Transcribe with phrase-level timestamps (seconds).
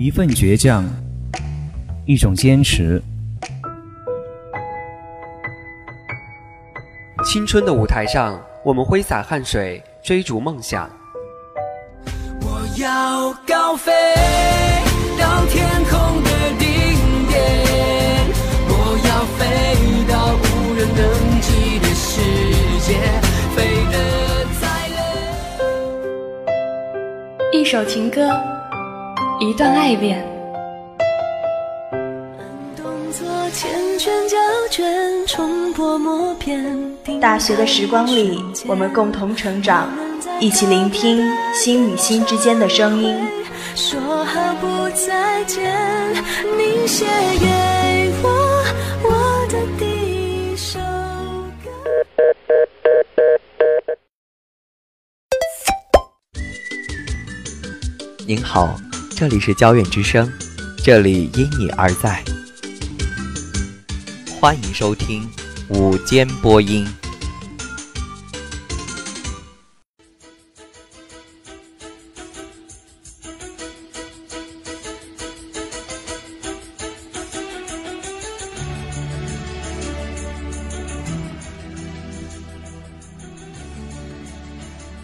[0.00, 0.82] 一份倔强，
[2.06, 3.02] 一种坚持。
[7.26, 10.88] 青春的舞台上，我们挥洒汗水，追逐梦想。
[12.40, 13.92] 我要高飞
[15.18, 16.66] 到天空的顶
[17.28, 18.24] 点，
[18.70, 19.44] 我要飞
[20.08, 21.04] 到无人能
[21.42, 22.22] 及的世
[22.80, 22.96] 界，
[23.54, 24.98] 飞得再累。
[27.52, 28.30] 一首情歌，
[29.40, 30.22] 一段爱恋。
[37.18, 39.90] 大学的时光里，我们共同成长，
[40.40, 43.16] 一起聆听心与心之间的声音。
[43.74, 45.74] 说好不再见，
[46.58, 47.06] 你写
[47.40, 48.28] 给我
[49.04, 50.78] 我的第一首
[51.64, 51.70] 歌。
[58.26, 58.76] 您好，
[59.20, 60.32] 这里是交院之声，
[60.82, 62.24] 这里因你而在。
[64.40, 65.28] 欢迎收听
[65.68, 66.88] 午间播音。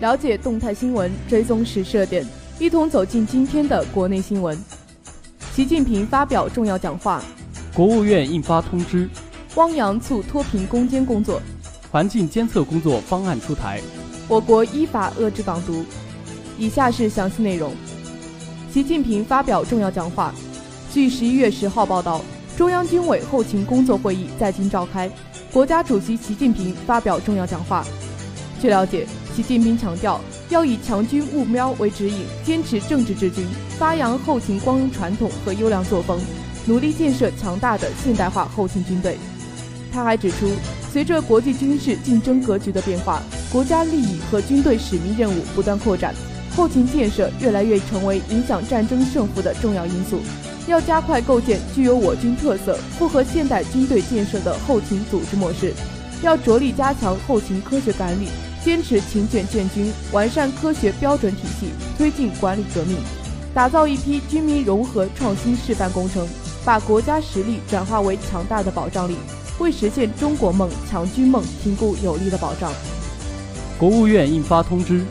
[0.00, 2.26] 了解动态新闻，追踪时事热点，
[2.62, 4.56] 一同走进今天的国内新闻。
[5.52, 7.20] 习近平发表重要讲话。
[7.74, 9.08] 国务院印发通知，
[9.56, 11.42] 汪洋促脱贫攻坚工作，
[11.90, 13.80] 环境监测工作方案出台，
[14.28, 15.84] 我国依法遏制港独。
[16.56, 17.72] 以下是详细内容。
[18.72, 20.32] 习近平发表重要讲话。
[20.92, 22.20] 据十一月十号报道，
[22.56, 25.10] 中央军委后勤工作会议在京召开，
[25.52, 27.84] 国家主席习近平发表重要讲话。
[28.60, 30.20] 据了解，习近平强调
[30.52, 33.46] 要以强军目标为指引，坚持政治治军，
[33.78, 36.20] 发扬后勤光荣传统和优良作风。
[36.66, 39.16] 努力建设强大的现代化后勤军队。
[39.90, 40.50] 他还指出，
[40.92, 46.14] 随着国际军事竞争格局的变化，国家利益和军队使命任务不断扩展，
[46.54, 50.20] 后勤建设越来越成为影响战争胜负的重要因素。
[50.68, 55.72] 要加快构建具有我军特色、符合现代军队建设的后勤组织模式。
[56.22, 58.28] 要着力加强后勤科学管理，
[58.64, 61.66] 坚持勤俭建军，完善科学标准体系，
[61.98, 62.96] 推进管理革命，
[63.52, 66.26] 打造一批军民融合创新示范工程。
[66.64, 69.16] 把国家实力转化为强大的保障力，
[69.58, 72.72] 为实现中国梦、强军梦提供有力的保障。
[73.76, 75.04] 国务院印发通知。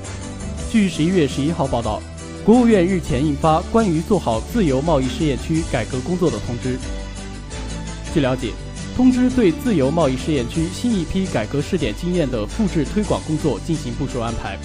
[0.72, 2.01] 据十一月十一号报道，
[2.45, 6.79] 国务院日前印发关于做好自由贸易试验区改革工作的通知。
[8.13, 8.53] 据了解，
[8.96, 14.59] 通知对自由贸易试验区新一批改革试点经验的复制推广工作进行部署安排。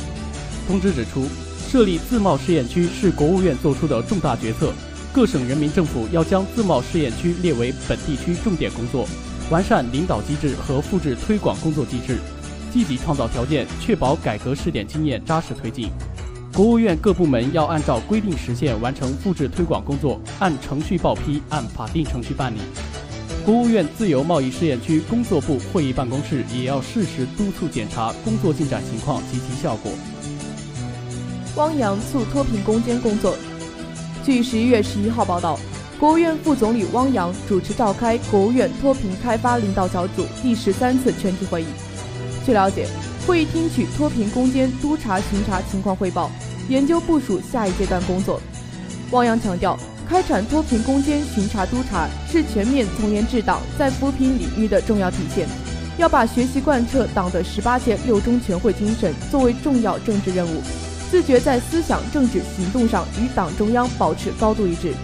[0.66, 1.26] 通知指出，
[1.70, 4.72] 设立自贸试验区是国务院作出的重大决策。
[5.12, 9.08] 各省人民政府要将自贸试验区列为本地区重点工作，
[9.48, 12.18] 完善领导机制和复制推广工作机制，
[12.70, 15.88] 积极创造条件，确保改革试点经验扎实推进。
[16.52, 22.58] 国务院各部门要按照规定时限完成复制推广工作，按程序报批，按法定程序办理。
[23.46, 29.92] 国务院自由贸易试验区工作部会议办公室也要适时督促检查工作进展情况及其效果。
[31.54, 33.36] 汪洋促脱贫攻坚工作。
[34.24, 35.56] 据十一月十一号报道，
[35.96, 41.66] 国务院副总理汪洋主持召开国务院脱贫开发领导小组第十三次全体会议。
[42.44, 42.88] 据了解，
[43.28, 46.32] 会议听取脱贫攻坚督查巡查情况汇报，
[46.68, 48.40] 研究部署下一阶段工作。
[49.12, 49.78] 汪洋强调，
[50.08, 55.48] 开展脱贫攻坚巡查督查是全面从严治党在扶贫领域的重要体现，
[55.98, 60.62] 要把学习贯彻党的十八届六中全会精神作为重要政治任务。
[61.10, 64.94] 自觉在思想政治行动上与党中央保持高度一致，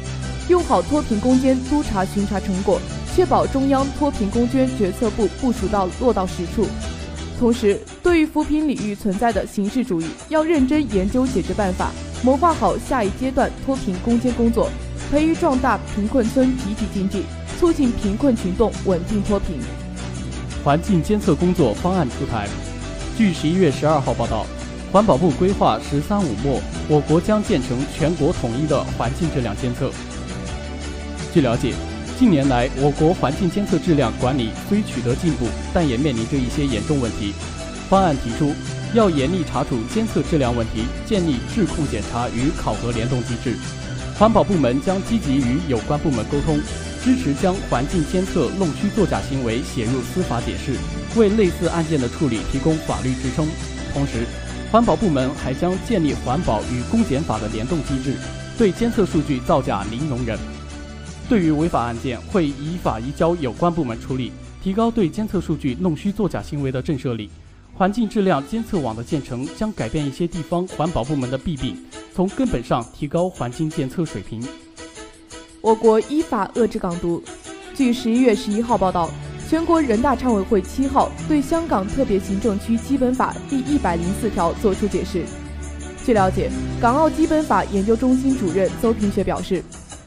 [0.48, 2.80] 用好脱贫攻坚督查巡查成果，
[3.14, 6.64] 确保中央脱贫攻坚决策部部署到落到实处。
[7.41, 11.91] 同时，对于扶贫领域存在的形式主义，要认真研究解决办法，
[12.22, 14.71] 谋划好下一阶段脱贫攻坚工作，
[15.12, 17.24] 培育壮大贫困村集体经济，
[17.60, 19.60] 促进贫困群众稳定脱贫。
[20.64, 22.48] 环境监测工作方案出台。
[23.14, 24.47] 据十一月十二号报道。
[24.91, 29.91] 环保部规划“十三五”末，我国将建成全国统一的环境质量监测。
[31.32, 31.74] 据了解，
[32.18, 37.34] 近年来我国环境监测质量管理虽取得进步，但也面临着一些严重问题。
[37.88, 38.54] 方案提出，
[38.94, 43.56] 要严厉查处监测质量问题，建立质控检查与考核联动机制。
[44.18, 46.60] 环保部门将积极与有关部门沟通，
[47.03, 50.76] 支持将环境监测弄虚作假行为写入司法解释，
[51.18, 53.48] 为类似案件的处理提供法律支撑。
[53.92, 54.24] 同时，
[54.70, 58.14] 环保部门还将建立环保与公检法的联动机制，
[58.56, 60.38] 对监测数据造假零容忍。
[61.28, 64.30] 对于违法案件，会依法移交有关部门处理，
[64.62, 67.28] 提高对监测数据弄虚作假行为的震慑力。
[67.74, 71.77] 环境质量监测网的建成将改变一些地方环保部门的弊病，
[72.15, 74.42] 从根本上提高环境监测水平。
[75.60, 77.22] 我国依法遏制港独。
[77.74, 79.10] 据十一月十一号报道。
[79.48, 85.27] 全国人大常委会七号对《香港特别行政区基本法》第一百零四条作出解释。
[86.07, 89.63] 据了解，港澳基本法研究中心主任邹平学表示，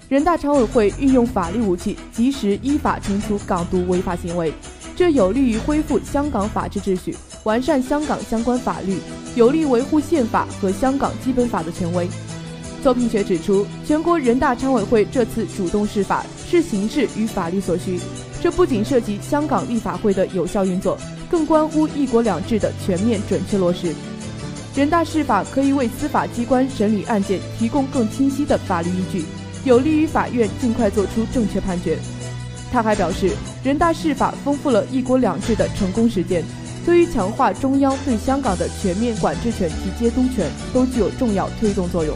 [0.10, 4.52] 人大常委会运用法律武器，及时依法惩处港独违法行为，
[4.96, 7.16] 这有利于恢复香港法治秩序，
[7.46, 8.98] 完善香港相关法律，
[9.36, 12.10] 有力维护宪法和香港基本法的权威。
[12.84, 18.00] 邹平学指出，全国人大常委会这次主动释法，是形势与法律所需。
[18.42, 20.98] 这不仅涉及香港立法会的有效运作，
[21.30, 23.94] 更关乎“一国两制”的全面准确落实。
[24.76, 29.24] 人大释法可以为司法机关审理案件提供更清晰的法律依据，
[29.66, 32.00] 有利于法院尽快作出正确判决。
[32.72, 33.30] 他还表示，
[33.64, 36.44] 人大释法丰富了一国两制的成功实践，
[36.86, 42.16] 对于强化中央对香港的全面管制权及监督权都具有重要推动作用。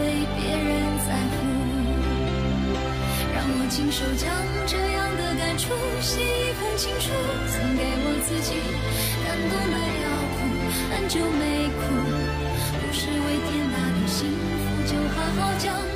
[3.71, 4.29] 亲手将
[4.67, 5.69] 这样的感触
[6.01, 7.09] 写一封情书
[7.47, 8.59] 送给我自己，
[9.25, 10.37] 感动没要哭，
[10.91, 11.79] 很久没哭，
[12.81, 14.27] 不是为天大的幸
[14.59, 15.90] 福就好好讲。